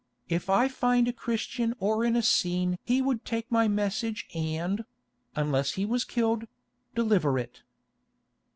If 0.29 0.49
I 0.49 0.67
find 0.67 1.07
a 1.07 1.13
Christian 1.13 1.75
or 1.79 2.03
an 2.05 2.15
Essene 2.15 2.79
he 2.83 3.03
would 3.03 3.23
take 3.23 3.51
my 3.51 3.67
message 3.67 4.27
and—unless 4.33 5.73
he 5.73 5.85
was 5.85 6.05
killed—deliver 6.05 7.37
it." 7.37 7.61